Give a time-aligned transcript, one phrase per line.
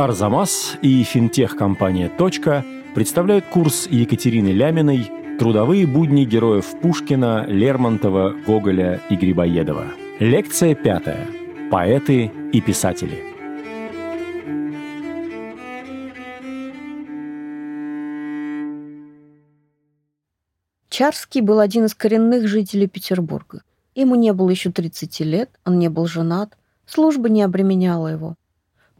[0.00, 9.14] Арзамас и финтех-компания «Точка» представляют курс Екатерины Ляминой «Трудовые будни героев Пушкина, Лермонтова, Гоголя и
[9.14, 9.88] Грибоедова».
[10.18, 11.28] Лекция пятая.
[11.70, 13.22] Поэты и писатели.
[20.88, 23.64] Чарский был один из коренных жителей Петербурга.
[23.94, 26.56] Ему не было еще 30 лет, он не был женат,
[26.86, 28.36] служба не обременяла его.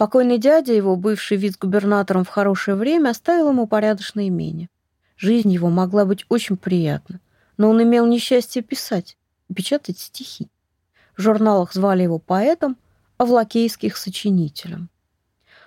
[0.00, 4.70] Покойный дядя, его бывший вице-губернатором в хорошее время, оставил ему порядочное имение.
[5.18, 7.20] Жизнь его могла быть очень приятна,
[7.58, 9.18] но он имел несчастье писать
[9.54, 10.48] печатать стихи.
[11.18, 12.78] В журналах звали его поэтом,
[13.18, 14.88] а в лакейских— сочинителем.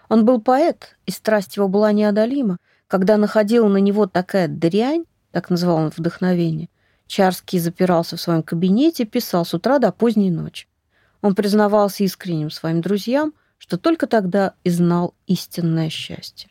[0.10, 2.58] Он был поэт, и страсть его была неодолима.
[2.88, 6.70] Когда находила на него такая дрянь, так называл он вдохновение,
[7.06, 10.68] Чарский запирался в своем кабинете, писал с утра до поздней ночи.
[11.22, 16.50] Он признавался искренним своим друзьям, что только тогда и знал истинное счастье.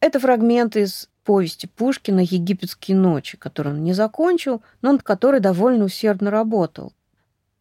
[0.00, 5.84] Это фрагмент из повести Пушкина «Египетские ночи», который он не закончил, но над которой довольно
[5.84, 6.92] усердно работал.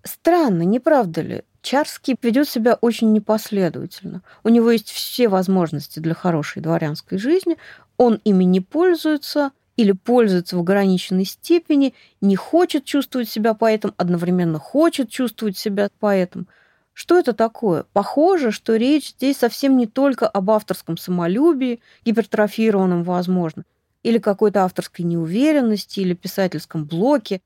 [0.03, 1.44] Странно, не правда ли?
[1.61, 4.22] Чарский ведет себя очень непоследовательно.
[4.44, 7.58] У него есть все возможности для хорошей дворянской жизни,
[7.95, 14.59] он ими не пользуется или пользуется в ограниченной степени, не хочет чувствовать себя поэтом, одновременно
[14.59, 16.47] хочет чувствовать себя поэтом–
[16.94, 17.86] что это такое?
[17.91, 23.63] Похоже, что речь здесь совсем не только об авторском самолюбии, гипертрофированном, возможно,
[24.03, 27.41] или какой-то авторской неуверенности, или писательском блоке.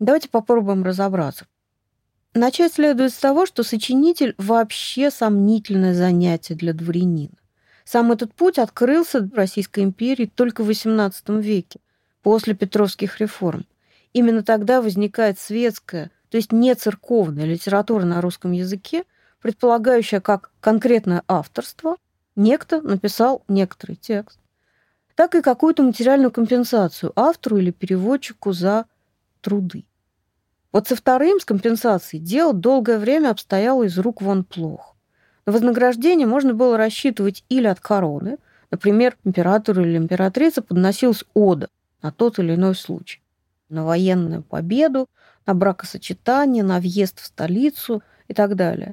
[0.00, 1.46] Давайте попробуем разобраться.
[2.34, 7.36] Начать следует с того, что сочинитель вообще сомнительное занятие для дворянина.
[7.84, 11.78] Сам этот путь открылся в Российской империи только в XVIII веке,
[12.22, 13.66] после Петровских реформ.
[14.14, 19.04] Именно тогда возникает светская, то есть не церковная литература на русском языке,
[19.40, 21.96] предполагающая как конкретное авторство,
[22.34, 24.40] некто написал некоторый текст,
[25.14, 28.86] так и какую-то материальную компенсацию автору или переводчику за
[29.42, 29.84] труды.
[30.72, 34.96] Вот со вторым, с компенсацией, дело долгое время обстояло из рук вон плохо.
[35.46, 38.38] На вознаграждение можно было рассчитывать или от короны,
[38.72, 41.68] например, императору или императрице подносилась ода
[42.02, 43.22] на тот или иной случай,
[43.68, 45.08] на военную победу,
[45.46, 48.92] на бракосочетание, на въезд в столицу и так далее.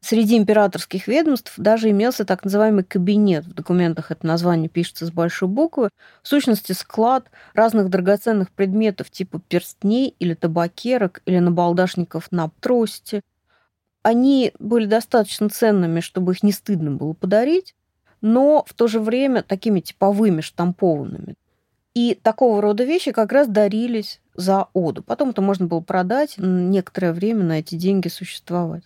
[0.00, 3.44] Среди императорских ведомств даже имелся так называемый кабинет.
[3.44, 5.90] В документах это название пишется с большой буквы.
[6.22, 13.22] В сущности, склад разных драгоценных предметов типа перстней или табакерок или набалдашников на трости.
[14.02, 17.74] Они были достаточно ценными, чтобы их не стыдно было подарить,
[18.20, 21.34] но в то же время такими типовыми, штампованными.
[21.98, 25.02] И такого рода вещи как раз дарились за оду.
[25.02, 28.84] Потом это можно было продать, некоторое время на эти деньги существовать.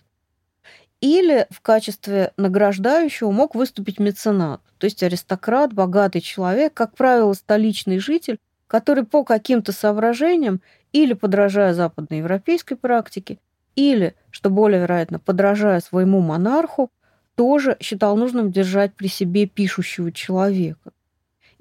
[0.99, 7.99] Или в качестве награждающего мог выступить меценат, то есть аристократ, богатый человек, как правило, столичный
[7.99, 10.59] житель, который по каким-то соображениям
[10.91, 13.37] или подражая западноевропейской практике,
[13.75, 16.89] или, что более вероятно, подражая своему монарху,
[17.35, 20.93] тоже считал нужным держать при себе пишущего человека.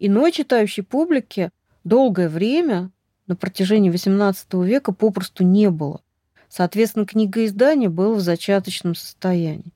[0.05, 1.53] Иной читающей публике
[1.85, 2.91] долгое время
[3.29, 6.01] на протяжении XVIII века попросту не было.
[6.49, 9.73] Соответственно, книгоиздание было в зачаточном состоянии.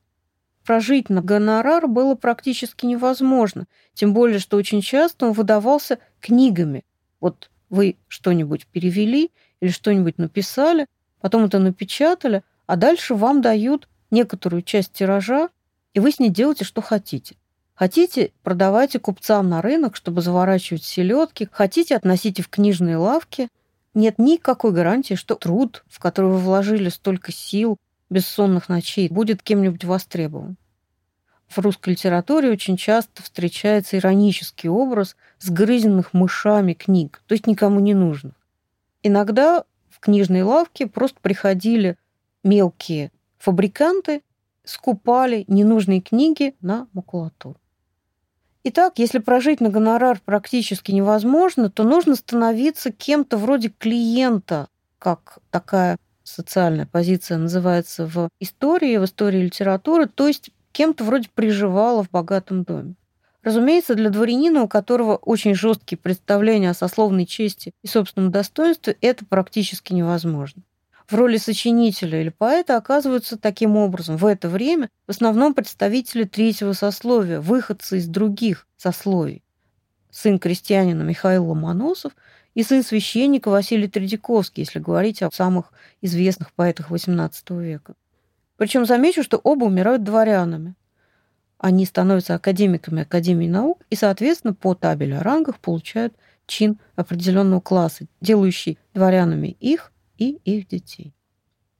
[0.64, 6.84] Прожить на гонорар было практически невозможно, тем более, что очень часто он выдавался книгами.
[7.20, 10.86] Вот вы что-нибудь перевели или что-нибудь написали,
[11.20, 15.50] потом это напечатали, а дальше вам дают некоторую часть тиража,
[15.94, 17.36] и вы с ней делаете, что хотите.
[17.76, 21.46] Хотите, продавайте купцам на рынок, чтобы заворачивать селедки.
[21.52, 23.48] Хотите, относите в книжные лавки.
[23.92, 27.76] Нет никакой гарантии, что труд, в который вы вложили столько сил,
[28.08, 30.56] бессонных ночей, будет кем-нибудь востребован.
[31.48, 37.92] В русской литературе очень часто встречается иронический образ сгрызенных мышами книг, то есть никому не
[37.92, 38.34] нужных.
[39.02, 41.98] Иногда в книжные лавки просто приходили
[42.42, 44.22] мелкие фабриканты,
[44.64, 47.60] скупали ненужные книги на макулатуру.
[48.68, 54.66] Итак, если прожить на гонорар практически невозможно, то нужно становиться кем-то вроде клиента,
[54.98, 62.02] как такая социальная позиция называется в истории, в истории литературы, то есть кем-то вроде приживала
[62.02, 62.96] в богатом доме.
[63.44, 69.24] Разумеется, для дворянина, у которого очень жесткие представления о сословной чести и собственном достоинстве, это
[69.24, 70.64] практически невозможно
[71.08, 76.72] в роли сочинителя или поэта оказываются таким образом в это время в основном представители третьего
[76.72, 79.42] сословия, выходцы из других сословий.
[80.10, 82.12] Сын крестьянина Михаил Ломоносов
[82.54, 87.94] и сын священника Василий Тредяковский, если говорить о самых известных поэтах XVIII века.
[88.56, 90.74] Причем замечу, что оба умирают дворянами.
[91.58, 96.14] Они становятся академиками Академии наук и, соответственно, по табелю о рангах получают
[96.46, 101.12] чин определенного класса, делающий дворянами их и их детей.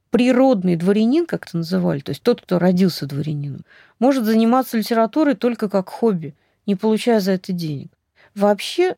[0.09, 3.65] Природный дворянин, как это называли, то есть тот, кто родился дворянином,
[3.99, 6.35] может заниматься литературой только как хобби,
[6.65, 7.91] не получая за это денег.
[8.33, 8.95] Вообще,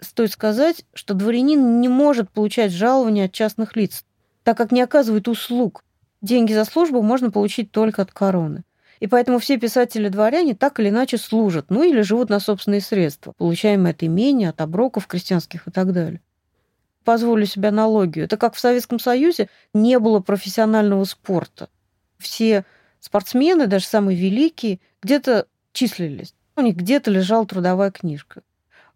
[0.00, 4.04] стоит сказать, что дворянин не может получать жалования от частных лиц,
[4.42, 5.84] так как не оказывает услуг.
[6.22, 8.64] Деньги за службу можно получить только от короны.
[9.00, 13.92] И поэтому все писатели-дворяне так или иначе служат, ну или живут на собственные средства, получаемые
[13.92, 16.20] от имения, от оброков крестьянских и так далее.
[17.04, 18.24] Позволю себе аналогию.
[18.24, 21.68] Это как в Советском Союзе не было профессионального спорта.
[22.18, 22.64] Все
[23.00, 26.34] спортсмены, даже самые великие, где-то числились.
[26.56, 28.42] У них где-то лежала трудовая книжка.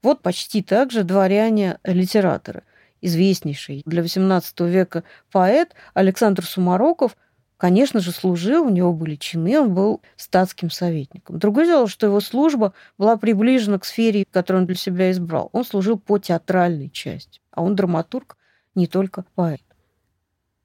[0.02, 2.64] Вот почти так же дворяне-литераторы.
[3.00, 7.16] Известнейший для XVIII века поэт Александр Сумароков–
[7.62, 11.38] конечно же, служил, у него были чины, он был статским советником.
[11.38, 15.48] Другое дело, что его служба была приближена к сфере, которую он для себя избрал.
[15.52, 18.36] Он служил по театральной части, а он драматург,
[18.74, 19.62] не только поэт.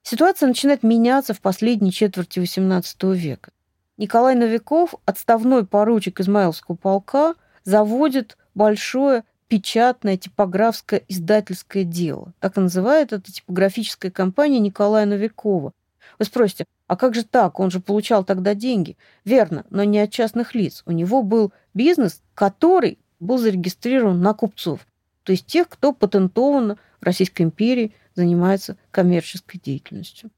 [0.03, 3.51] Ситуация начинает меняться в последней четверти XVIII века.
[3.97, 12.33] Николай Новиков, отставной поручик Измаилского полка, заводит большое печатное типографское издательское дело.
[12.39, 15.73] Так называет это типографическая компания Николая Новикова.
[16.19, 17.59] Вы спросите, а как же так?
[17.59, 18.97] Он же получал тогда деньги.
[19.25, 20.83] Верно, но не от частных лиц.
[20.85, 24.85] У него был бизнес, который был зарегистрирован на купцов,
[25.27, 30.29] то есть тех, кто патентованно в Российской империи занимается коммерческой деятельностью.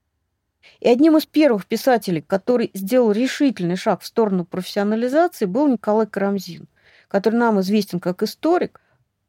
[0.80, 6.68] И одним из первых писателей, который сделал решительный шаг в сторону профессионализации, был Николай Карамзин,
[7.08, 8.82] который нам известен как историк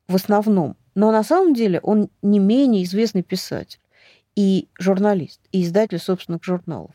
[0.08, 3.80] в основном, но на самом деле он не менее известный писатель
[4.34, 6.92] и журналист, и издатель собственных журналов.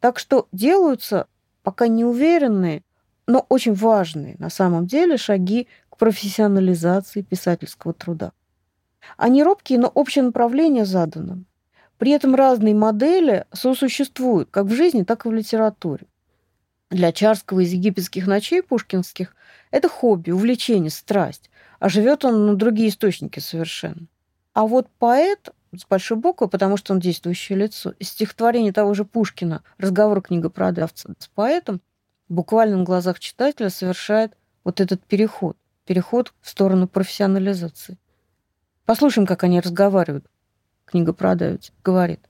[0.00, 1.28] Так что делаются
[1.62, 2.82] пока неуверенные,
[3.28, 8.32] но очень важные на самом деле шаги профессионализации писательского труда.
[9.16, 11.44] Они робкие, но общее направление задано.
[11.98, 16.06] При этом разные модели сосуществуют как в жизни, так и в литературе.
[16.90, 19.34] Для Чарского из египетских ночей пушкинских
[19.70, 21.50] это хобби, увлечение, страсть,
[21.80, 24.06] а живет он на другие источники совершенно.
[24.54, 27.92] А вот поэт с большой буквы, потому что он действующее лицо.
[27.98, 31.82] Из стихотворения того же Пушкина «Разговор книгопродавца с поэтом»
[32.28, 35.56] буквально на глазах читателя совершает вот этот переход,
[35.88, 37.96] переход в сторону профессионализации.
[38.84, 40.26] Послушаем, как они разговаривают.
[40.84, 42.20] Книгопродавец говорит.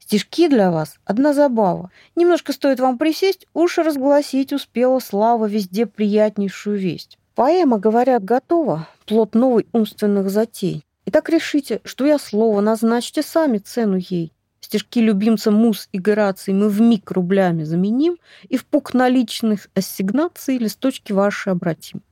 [0.00, 1.92] Стишки для вас– одна забава.
[2.16, 7.18] Немножко стоит вам присесть, уши разгласить успела слава везде приятнейшую весть.
[7.36, 10.84] Поэма, говорят, готова, плод новой умственных затей.
[11.06, 14.32] Итак, решите, что я слово, назначьте сами цену ей.
[14.58, 18.16] Стишки любимца Мус и Гораций мы в миг рублями заменим
[18.48, 22.02] и в пук наличных ассигнаций листочки ваши обратим.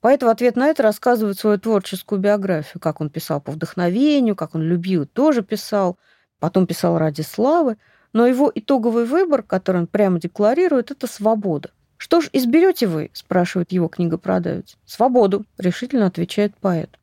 [0.00, 4.54] Поэт в ответ на это рассказывает свою творческую биографию, как он писал по вдохновению, как
[4.54, 5.98] он любил, тоже писал,
[6.38, 7.78] потом писал ради славы,
[8.12, 11.70] но его итоговый выбор, который он прямо декларирует, это свобода.
[11.96, 14.76] «Что ж, изберете вы?»– спрашивает его книгопродавец.
[14.86, 16.98] «Свободу»,– решительно отвечает поэт.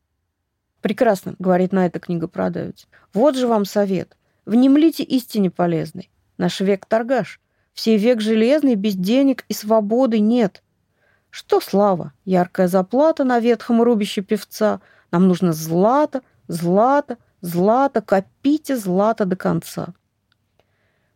[0.86, 2.86] Прекрасно, говорит на это книгопродавец.
[3.12, 4.16] Вот же вам совет.
[4.44, 6.10] Внемлите истине полезной.
[6.38, 7.40] Наш век торгаш.
[7.72, 10.62] Все век железный, без денег и свободы нет.
[11.38, 12.12] Что слава?
[12.24, 14.80] Яркая заплата на ветхом рубище певца.
[15.12, 19.88] Нам нужно злато, злато, злато, копите злато до конца.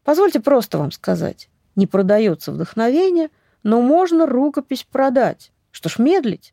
[0.05, 1.49] Позвольте просто вам сказать.
[1.75, 3.31] Не продается вдохновение,
[3.62, 5.53] но можно рукопись продать.
[5.71, 6.53] Что ж медлить?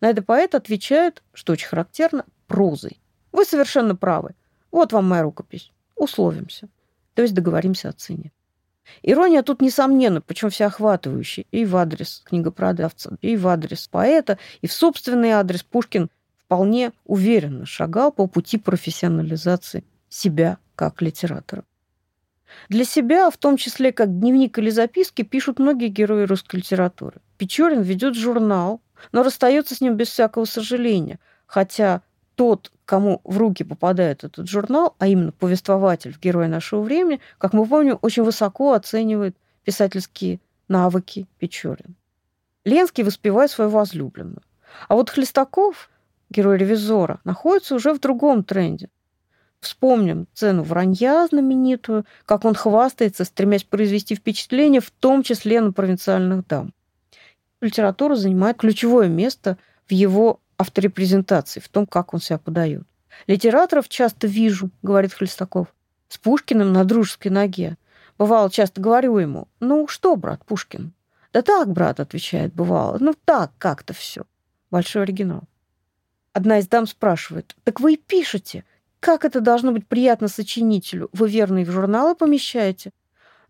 [0.00, 3.00] На это поэт отвечает, что очень характерно, прозой.
[3.32, 4.36] Вы совершенно правы.
[4.70, 5.72] Вот вам моя рукопись.
[5.96, 6.68] Условимся.
[7.14, 8.30] То есть договоримся о цене.
[9.02, 14.72] Ирония тут, несомненно, причем всеохватывающая и в адрес книгопродавца, и в адрес поэта, и в
[14.72, 21.64] собственный адрес Пушкин вполне уверенно шагал по пути профессионализации себя как литератора.
[22.68, 27.20] Для себя, в том числе как дневник или записки, пишут многие герои русской литературы.
[27.36, 28.80] Печорин ведет журнал,
[29.12, 32.02] но расстается с ним без всякого сожаления, хотя
[32.36, 37.66] тот, кому в руки попадает этот журнал, а именно повествователь «Герой нашего времени», как мы
[37.66, 41.96] помним, очень высоко оценивает писательские навыки Печорин.
[42.64, 44.42] Ленский воспевает свою возлюбленную.
[44.88, 45.90] А вот Хлестаков,
[46.30, 48.88] герой ревизора, находится уже в другом тренде.
[49.60, 56.46] Вспомним цену вранья знаменитую, как он хвастается, стремясь произвести впечатление, в том числе на провинциальных
[56.46, 56.74] дам.
[57.62, 62.82] Литература занимает ключевое место в его авторепрезентации, в том, как он себя подает.
[63.26, 65.68] Литераторов часто вижу, говорит Хлестаков,
[66.08, 67.76] с Пушкиным на дружеской ноге.
[68.18, 70.92] Бывало, часто говорю ему, ну что, брат Пушкин,
[71.32, 72.98] Да так, брат, отвечает, бывало.
[73.00, 74.22] Ну так как-то все.
[74.70, 75.42] Большой оригинал.
[76.32, 78.64] Одна из дам спрашивает, так вы и пишете.
[79.00, 81.10] Как это должно быть приятно сочинителю?
[81.12, 82.90] Вы верно и в журналы помещаете?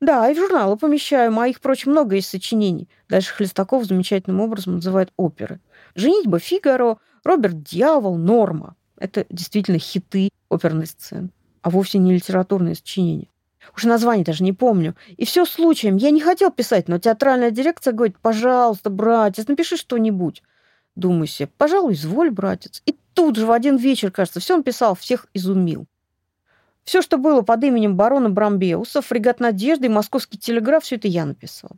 [0.01, 1.33] Да, и в журналы помещаю.
[1.33, 2.89] Моих, впрочем, много есть сочинений.
[3.09, 5.61] Дальше Хлестаков замечательным образом называет оперы.
[5.95, 8.77] «Женитьба Фигаро», «Роберт Дьявол», «Норма».
[8.99, 11.31] Это действительно хиты оперной сцены,
[11.63, 13.29] а вовсе не литературные сочинения.
[13.77, 14.95] Уж название даже не помню.
[15.17, 15.97] И все случаем.
[15.97, 20.43] Я не хотел писать, но театральная дирекция говорит, пожалуйста, братец, напиши что-нибудь.
[20.97, 22.83] Думаю себе, пожалуй, изволь, братец.
[22.87, 25.87] И тут же в один вечер, кажется, все он писал, всех изумил.
[26.85, 31.25] Все, что было под именем барона Брамбеуса, фрегат «Надежды» и московский телеграф, все это я
[31.25, 31.71] написал.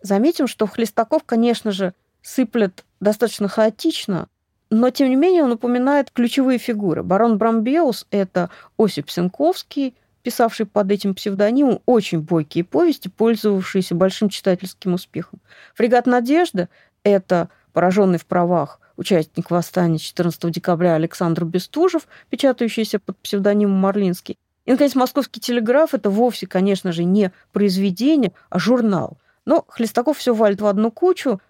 [0.00, 4.28] Заметим, что Хлестаков, конечно же, сыплет достаточно хаотично,
[4.70, 7.02] но, тем не менее, он упоминает ключевые фигуры.
[7.02, 14.94] Барон Брамбеус– это Осип Сенковский, писавший под этим псевдонимом очень бойкие повести, пользовавшиеся большим читательским
[14.94, 15.40] успехом.
[15.74, 16.68] «Фрегат Надежда»–
[17.02, 24.36] это пораженный в правах участник восстания 14 декабря Александр Бестужев, печатающийся под псевдонимом Марлинский.
[24.66, 29.16] И, наконец, «Московский телеграф»– это вовсе, конечно же, не произведение, а журнал.
[29.46, 31.40] Но Хлестаков все валит в одну кучу,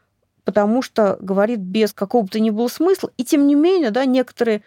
[0.45, 3.11] потому что говорит без какого-то ни было смысла.
[3.17, 4.63] И, тем не менее, да, некоторые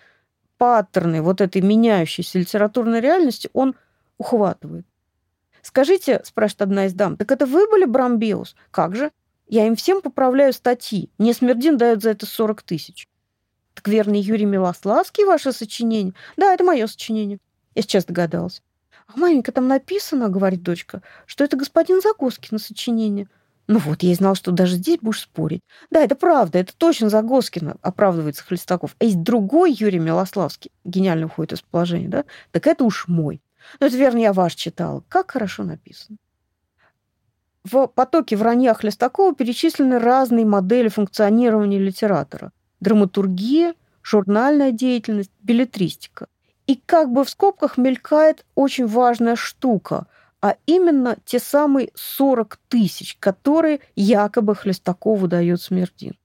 [0.58, 3.76] паттерны вот этой меняющейся литературной реальности он
[4.18, 4.86] ухватывает.
[5.62, 8.56] «Скажите,— спрашивает одна из дам,— так это вы были Брамбеус?
[8.72, 9.12] Как же?
[9.48, 11.10] Я им всем поправляю статьи.
[11.18, 13.08] Мне Смердин дает за это 40 тысяч».
[13.74, 17.40] «Так верный Юрий Милославский ваше сочинение?» «Да, это мое сочинение».
[17.76, 18.62] Я сейчас догадалась.
[19.08, 23.28] «А маменька, там написано,— говорит дочка,— что это господин Загоскин сочинение».
[23.68, 25.62] Ну вот, я и знал, что даже здесь будешь спорить.
[25.90, 28.96] Да, это правда, это точно Загоскина, оправдывается Хлестаков.
[29.00, 32.26] А есть другой Юрий Милославский, гениально уходит из положения, да?
[32.52, 33.42] Так это уж мой.
[33.80, 35.04] Ну, это верно, я ваш читал.
[35.08, 36.18] Как хорошо написано.
[37.64, 42.52] В потоке вранья Хлестакова перечислены разные модели функционирования литератора.
[42.82, 46.28] Драматургия, журнальная деятельность, билетристика.
[46.68, 50.08] И как бы в скобках мелькает очень важная штука,
[50.44, 56.18] а именно те самые 40 тысяч, которые якобы Хлестакову дает Смердин.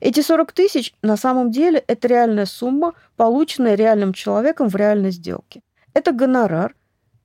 [0.00, 5.60] Эти 40 тысяч на самом деле это реальная сумма, полученная реальным человеком в реальной сделке.
[5.92, 6.74] Это гонорар,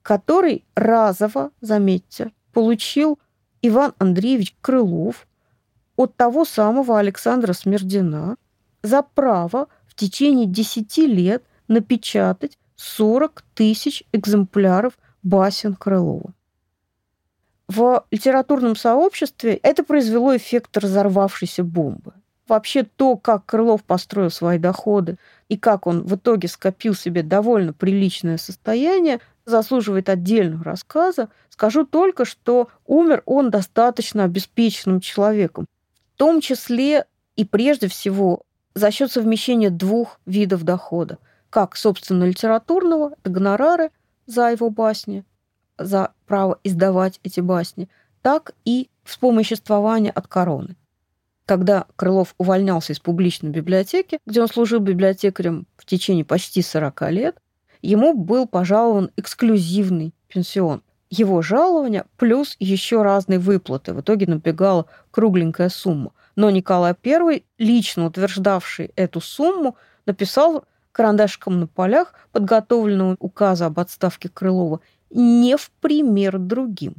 [0.02, 3.18] который разово, заметьте, получил
[3.62, 5.26] Иван Андреевич Крылов
[5.96, 8.36] от того самого Александра Смердина
[8.82, 16.32] за право в течение 10 лет напечатать 40 тысяч экземпляров басен Крылова.
[17.68, 22.12] В литературном сообществе это произвело эффект разорвавшейся бомбы.
[22.48, 25.16] Вообще то, как Крылов построил свои доходы
[25.48, 31.28] и как он в итоге скопил себе довольно приличное состояние, заслуживает отдельного рассказа.
[31.48, 35.66] Скажу только, что умер он достаточно обеспеченным человеком,
[36.14, 38.42] в том числе и прежде всего
[38.74, 41.18] за счет совмещения двух видов дохода.
[41.48, 43.90] Как, собственно, литературного, это гонорары
[44.26, 45.24] за его басни,
[45.78, 47.88] за право издавать эти басни,
[48.22, 50.76] так и вспомоществования от короны
[51.46, 57.36] когда Крылов увольнялся из публичной библиотеки, где он служил библиотекарем в течение почти 40 лет,
[57.82, 60.82] ему был пожалован эксклюзивный пенсион.
[61.10, 63.92] Его жалование плюс еще разные выплаты.
[63.92, 66.12] В итоге набегала кругленькая сумма.
[66.36, 69.76] Но Николай I, лично утверждавший эту сумму,
[70.06, 74.80] написал карандашиком на полях подготовленного указа об отставке Крылова
[75.10, 76.94] не в пример другим.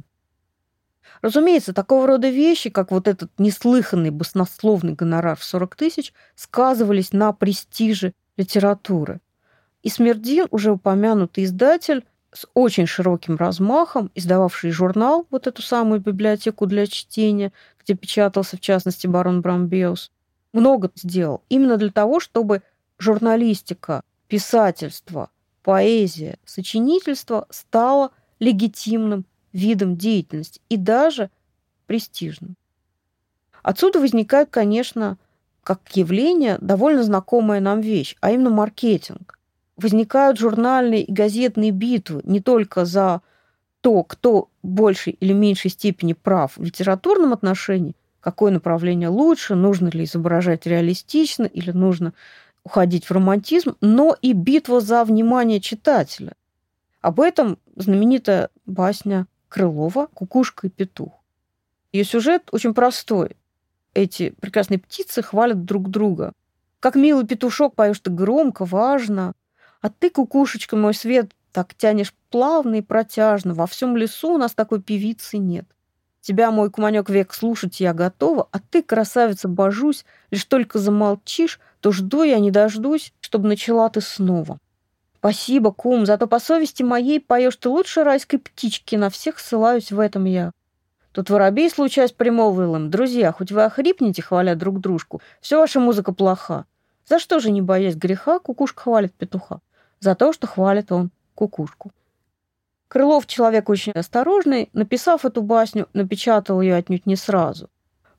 [1.22, 7.32] Разумеется, такого рода вещи, как вот этот неслыханный баснословный гонорар в 40 тысяч, сказывались на
[7.32, 9.20] престиже литературы.
[9.82, 16.66] И Смердин, уже упомянутый издатель, с очень широким размахом, издававший журнал, вот эту самую библиотеку
[16.66, 20.10] для чтения, где печатался, в частности, барон Брамбеус,
[20.52, 22.62] много сделал именно для того, чтобы
[23.04, 25.30] журналистика, писательство,
[25.62, 31.30] поэзия, сочинительство стало легитимным видом деятельности и даже
[31.86, 32.56] престижным.
[33.62, 35.18] Отсюда возникает, конечно,
[35.62, 39.38] как явление довольно знакомая нам вещь, а именно маркетинг.
[39.76, 43.22] Возникают журнальные и газетные битвы не только за
[43.80, 49.88] то, кто в большей или меньшей степени прав в литературном отношении, какое направление лучше, нужно
[49.88, 52.14] ли изображать реалистично или нужно
[52.64, 56.32] уходить в романтизм, но и битва за внимание читателя.
[57.00, 61.12] Об этом знаменитая басня Крылова «Кукушка и петух».
[61.92, 63.36] Ее сюжет очень простой.
[63.92, 66.32] Эти прекрасные птицы хвалят друг друга.
[66.80, 69.34] Как милый петушок поешь ты громко, важно.
[69.80, 73.54] А ты, кукушечка, мой свет, так тянешь плавно и протяжно.
[73.54, 75.66] Во всем лесу у нас такой певицы нет.
[76.20, 81.92] Тебя, мой куманек, век слушать я готова, а ты, красавица, божусь, лишь только замолчишь, то
[81.92, 84.56] жду я не дождусь, чтобы начала ты снова.
[85.18, 90.00] Спасибо, кум, зато по совести моей поешь ты лучше райской птички, на всех ссылаюсь в
[90.00, 90.52] этом я.
[91.12, 96.14] Тут воробей, случаясь, примолвил им, «Друзья, хоть вы охрипнете, хваля друг дружку, все ваша музыка
[96.14, 96.64] плоха.
[97.06, 99.60] За что же, не боясь греха, кукушка хвалит петуха?
[100.00, 101.92] За то, что хвалит он кукушку».
[102.88, 107.68] Крылов человек очень осторожный, написав эту басню, напечатал ее отнюдь не сразу,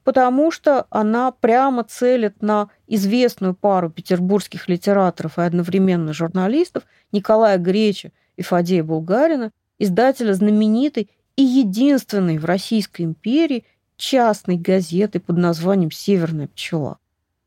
[0.06, 8.12] потому что она прямо целит на известную пару петербургских литераторов и одновременно журналистов Николая Греча
[8.38, 13.66] и Фадея Булгарина, издателя знаменитой и единственной в Российской империи
[13.98, 17.00] частной газеты под названием «Северная пчела».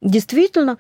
[0.03, 0.79] Действительно,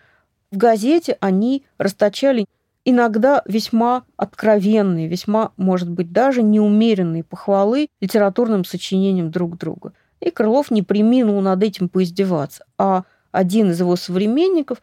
[0.51, 2.47] в газете они расточали
[2.85, 9.93] иногда весьма откровенные, весьма, может быть, даже неумеренные похвалы литературным сочинениям друг друга.
[10.21, 12.65] И Крылов не приминул над этим поиздеваться.
[12.77, 14.79] А один из его современников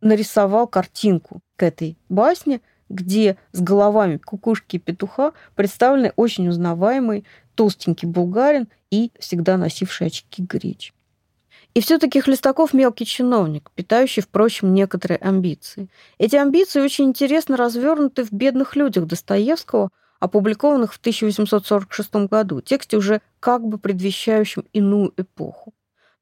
[0.00, 8.08] нарисовал картинку к этой басне, где с головами кукушки и петуха представлены очень узнаваемый толстенький
[8.08, 10.92] булгарин и всегда носивший очки греч.
[11.74, 15.88] И все-таки Хлестаков мелкий чиновник, питающий, впрочем, некоторые амбиции.
[16.18, 23.22] Эти амбиции очень интересно развернуты в «Бедных людях» Достоевского, опубликованных в 1846 году, тексте уже
[23.40, 25.74] как бы предвещающем иную эпоху.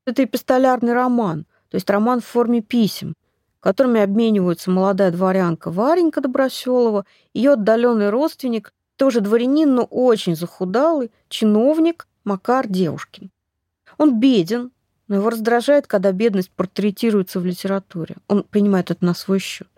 [0.06, 3.14] Это эпистолярный роман, то есть роман в форме писем,
[3.60, 12.06] которыми обмениваются молодая дворянка Варенька Доброселова, ее отдаленный родственник, тоже дворянин, но очень захудалый, чиновник
[12.24, 13.30] Макар Девушкин.
[13.98, 14.70] Он беден,
[15.08, 18.16] но его раздражает, когда бедность портретируется в литературе.
[18.28, 19.68] Он принимает это на свой счет.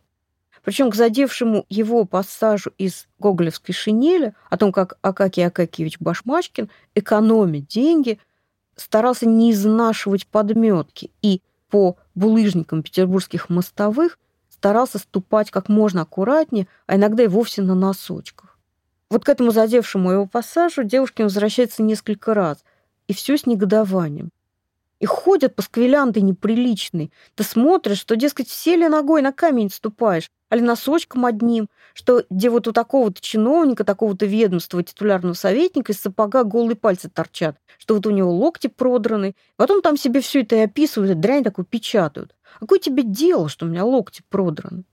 [0.63, 7.67] Причем к задевшему его пассажу из гоголевской шинели о том, как Акакий Акакиевич Башмачкин экономит
[7.67, 8.19] деньги,
[8.77, 14.19] старался не изнашивать подметки и по булыжникам петербургских мостовых
[14.51, 18.59] старался ступать как можно аккуратнее, а иногда и вовсе на носочках.
[19.09, 22.59] Вот к этому задевшему его пассажу Девушкин возвращается несколько раз,
[23.09, 24.31] и все с негодованием.
[25.01, 27.11] И ходят пасквилянты неприличные.
[27.35, 32.51] Ты смотришь, что, дескать, все ли ногой на камень ступаешь, али носочком одним, что где
[32.51, 38.07] вот у такого-то чиновника, такого-то ведомства, титулярного советника из сапога голые пальцы торчат, что вот
[38.07, 39.35] у него локти продраны.
[39.57, 42.35] Потом там себе все это и описывают, дрянь такую печатают.
[42.59, 44.85] Какое тебе дело, что у меня локти продраны?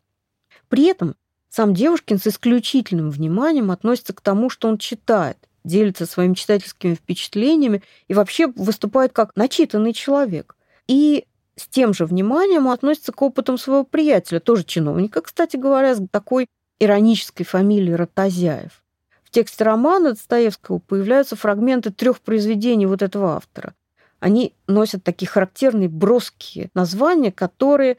[0.69, 1.15] При этом
[1.49, 7.83] сам Девушкин с исключительным вниманием относится к тому, что он читает, делится своими читательскими впечатлениями
[8.07, 10.55] и вообще выступает как начитанный человек.
[10.87, 11.25] И
[11.55, 16.47] с тем же вниманием относится к опытам своего приятеля, тоже чиновника, кстати говоря, с такой
[16.79, 18.83] иронической фамилией Ротозяев.
[19.23, 23.73] В тексте романа Достоевского появляются фрагменты трех произведений вот этого автора.
[24.19, 27.97] Они носят такие характерные броские названия, которые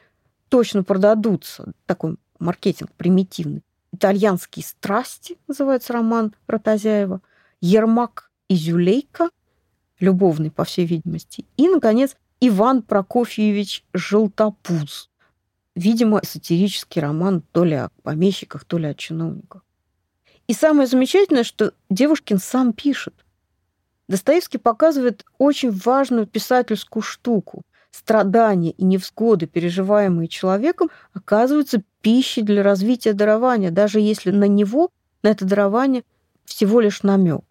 [0.48, 1.72] точно продадутся.
[1.86, 3.62] Такой маркетинг примитивный.
[3.92, 7.20] «Итальянские страсти» называется роман Ротозяева.
[7.60, 9.30] Ермак и Зюлейка,
[10.00, 11.44] любовный, по всей видимости.
[11.56, 15.10] И, наконец, Иван Прокофьевич Желтопуз.
[15.74, 19.64] Видимо, сатирический роман то ли о помещиках, то ли о чиновниках.
[20.46, 23.14] И самое замечательное, что Девушкин сам пишет.
[24.08, 27.62] Достоевский показывает очень важную писательскую штуку.
[27.90, 34.90] Страдания и невзгоды, переживаемые человеком, оказываются пищей для развития дарования, даже если на него,
[35.22, 36.04] на это дарование,
[36.44, 37.47] всего лишь намек.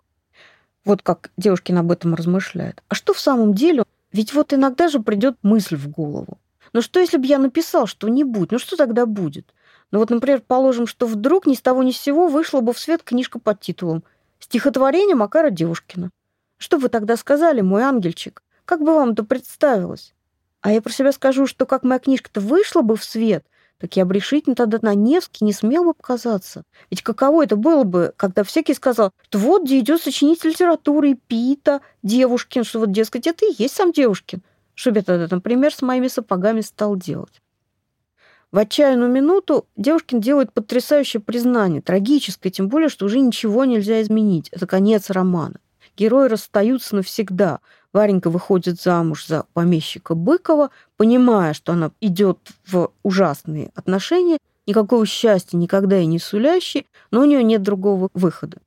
[0.87, 2.81] Вот как Девушкин об этом размышляет.
[2.87, 3.83] А что в самом деле?
[4.13, 6.37] Ведь вот иногда же придет мысль в голову.
[6.71, 8.53] Ну что, если бы я написал что-нибудь?
[8.53, 9.53] Ну что тогда будет?
[9.91, 12.79] Ну вот, например, положим, что вдруг ни с того ни с сего вышла бы в
[12.79, 14.05] свет книжка под титулом
[14.39, 16.09] «Стихотворение Макара Девушкина».
[16.57, 18.41] Что вы тогда сказали, мой ангельчик?
[18.63, 20.13] Как бы вам это представилось?
[20.61, 23.45] А я про себя скажу, что как моя книжка-то вышла бы в свет–
[23.79, 26.63] так я бы решительно тогда на Невский не смел бы показаться.
[26.89, 31.81] Ведь каково это было бы, когда всякий сказал, что вот где идет сочинитель литературы Пита,
[32.01, 34.41] Девушкин, что вот, дескать, это и есть сам Девушкин.
[34.73, 37.41] Что я тогда, например, с моими сапогами стал делать?
[38.51, 44.49] В отчаянную минуту Девушкин делает потрясающее признание, трагическое, тем более, что уже ничего нельзя изменить.
[44.49, 45.59] Это конец романа.
[45.97, 47.59] Герои расстаются навсегда.
[47.97, 55.57] Варенька выходит замуж за помещика Быкова, понимая, что она идет в ужасные отношения, никакого счастья
[55.57, 58.57] никогда и не сулящий, но у нее нет другого выхода.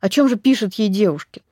[0.00, 1.42] О чем же пишет ей девушке?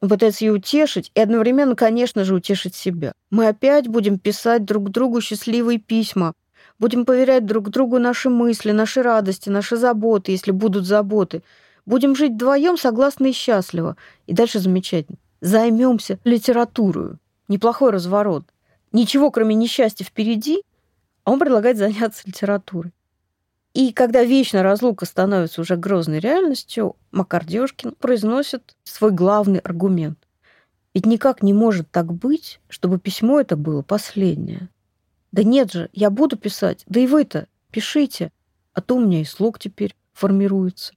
[0.00, 3.12] Он пытается ее утешить и одновременно, конечно же, утешить себя.
[3.30, 6.32] Мы опять будем писать друг другу счастливые письма,
[6.78, 11.42] будем поверять друг другу наши мысли, наши радости, наши заботы, если будут заботы.
[11.84, 13.98] Будем жить вдвоем согласно и счастливо.
[14.26, 15.18] И дальше замечательно.
[15.40, 17.16] Займемся литературой.
[17.48, 18.44] Неплохой разворот.
[18.92, 20.62] Ничего, кроме несчастья впереди,
[21.24, 22.92] а он предлагает заняться литературой.
[23.72, 27.44] И когда вечная разлука становится уже грозной реальностью, Макар
[27.98, 30.18] произносит свой главный аргумент.
[30.92, 34.68] Ведь никак не может так быть, чтобы письмо это было последнее.
[35.30, 38.32] Да нет же, я буду писать, да и вы-то пишите,
[38.72, 40.94] а то у меня и слог теперь формируется.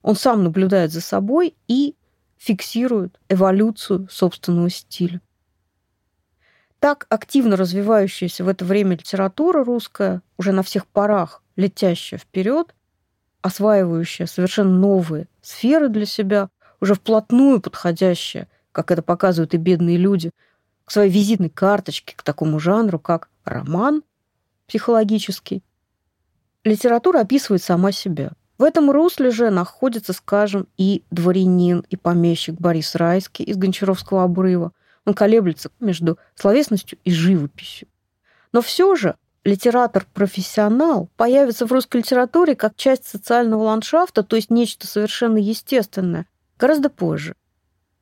[0.00, 1.94] Он сам наблюдает за собой и
[2.38, 5.20] фиксирует эволюцию собственного стиля.
[6.78, 12.74] Так активно развивающаяся в это время литература русская, уже на всех парах летящая вперед,
[13.42, 20.30] осваивающая совершенно новые сферы для себя, уже вплотную подходящая, как это показывают и бедные люди,
[20.84, 24.04] к своей визитной карточке, к такому жанру, как роман
[24.66, 25.62] психологический.
[26.64, 28.32] Литература описывает сама себя.
[28.58, 34.72] В этом русле же находится, скажем, и дворянин, и помещик Борис Райский из Гончаровского обрыва.
[35.04, 37.88] Он колеблется между словесностью и живописью.
[38.52, 44.86] Но все же литератор-профессионал появится в русской литературе как часть социального ландшафта, то есть нечто
[44.86, 46.26] совершенно естественное,
[46.58, 47.34] гораздо позже.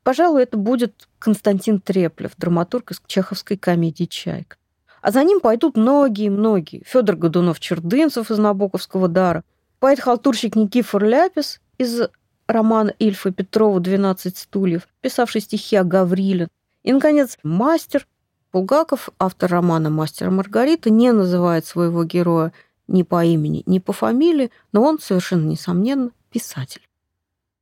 [0.05, 4.57] Пожалуй, это будет Константин Треплев, драматург из чеховской комедии «Чайка».
[5.03, 6.83] А за ним пойдут многие-многие.
[6.87, 9.45] Федор Годунов-Чердынцев из Набоковского дара,
[9.81, 12.03] поэт-халтурщик Никифор Ляпис из
[12.47, 16.49] романа Ильфа Петрова «12 стульев», писавший стихи о Гавриле.
[16.83, 18.07] И, наконец, мастер
[18.53, 22.53] Булгаков, автор романа «Мастер Маргарита», не называет своего героя
[22.87, 26.83] ни по имени, ни по фамилии, но он совершенно несомненно писатель.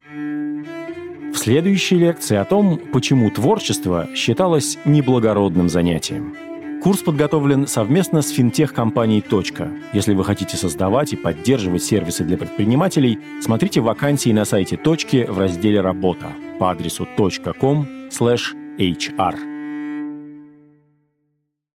[0.04, 6.36] В следующей лекции о том, почему творчество считалось неблагородным занятием.
[6.82, 9.70] Курс подготовлен совместно с финтех-компанией «Точка».
[9.92, 15.38] Если вы хотите создавать и поддерживать сервисы для предпринимателей, смотрите вакансии на сайте «Точки» в
[15.38, 19.51] разделе «Работа» по адресу .com/hr.